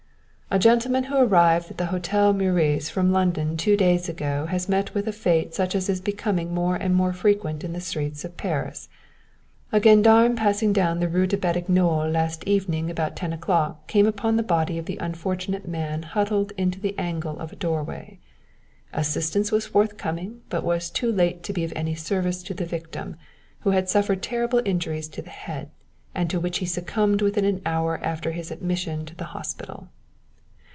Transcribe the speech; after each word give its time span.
"A 0.53 0.59
gentleman 0.59 1.05
who 1.05 1.15
arrived 1.15 1.71
at 1.71 1.77
the 1.77 1.85
Hôtel 1.85 2.35
Meurice 2.35 2.89
from 2.89 3.13
London 3.13 3.55
two 3.55 3.77
days 3.77 4.09
ago 4.09 4.47
has 4.47 4.67
met 4.67 4.93
with 4.93 5.07
a 5.07 5.13
fate 5.13 5.53
such 5.55 5.73
as 5.75 5.87
is 5.87 6.01
becoming 6.01 6.53
more 6.53 6.75
and 6.75 6.93
more 6.93 7.13
frequent 7.13 7.63
in 7.63 7.71
the 7.71 7.79
streets 7.79 8.25
of 8.25 8.35
Paris. 8.35 8.89
A 9.71 9.79
gendarme 9.81 10.35
passing 10.35 10.73
down 10.73 10.99
the 10.99 11.07
Rue 11.07 11.25
des 11.25 11.37
Batignolles 11.37 12.11
last 12.11 12.43
evening 12.43 12.89
about 12.91 13.15
ten 13.15 13.31
o'clock, 13.31 13.87
came 13.87 14.05
upon 14.05 14.35
the 14.35 14.43
body 14.43 14.77
of 14.77 14.87
the 14.87 14.97
unfortunate 14.97 15.69
man 15.69 16.03
huddled 16.03 16.51
into 16.57 16.85
an 16.85 16.95
angle 16.97 17.39
of 17.39 17.53
a 17.53 17.55
doorway. 17.55 18.19
Assistance 18.91 19.53
was 19.53 19.67
forthcoming, 19.67 20.41
but 20.49 20.65
was 20.65 20.89
too 20.89 21.13
late 21.13 21.43
to 21.43 21.53
be 21.53 21.63
of 21.63 21.71
any 21.77 21.95
service 21.95 22.43
to 22.43 22.53
the 22.53 22.65
victim, 22.65 23.15
who 23.61 23.69
had 23.69 23.87
suffered 23.87 24.21
terrible 24.21 24.61
injuries 24.65 25.07
to 25.07 25.21
the 25.21 25.29
head, 25.29 25.69
and 26.13 26.29
to 26.29 26.41
which 26.41 26.57
he 26.57 26.65
succumbed 26.65 27.21
within 27.21 27.45
an 27.45 27.61
hour 27.65 28.01
after 28.03 28.31
his 28.33 28.51
admission 28.51 29.05
to 29.05 29.15
the 29.15 29.27
hospital. 29.31 29.87